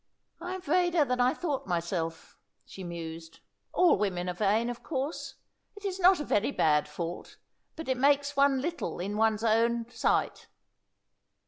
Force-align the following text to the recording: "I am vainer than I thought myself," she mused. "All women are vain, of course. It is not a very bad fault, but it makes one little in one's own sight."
"I 0.39 0.55
am 0.55 0.61
vainer 0.63 1.05
than 1.05 1.19
I 1.21 1.35
thought 1.35 1.67
myself," 1.67 2.35
she 2.65 2.83
mused. 2.83 3.39
"All 3.71 3.99
women 3.99 4.29
are 4.29 4.33
vain, 4.33 4.67
of 4.71 4.81
course. 4.81 5.35
It 5.75 5.85
is 5.85 5.99
not 5.99 6.19
a 6.19 6.23
very 6.23 6.49
bad 6.51 6.87
fault, 6.87 7.37
but 7.75 7.87
it 7.87 7.97
makes 7.97 8.35
one 8.35 8.61
little 8.61 8.99
in 8.99 9.15
one's 9.15 9.43
own 9.43 9.87
sight." 9.91 10.47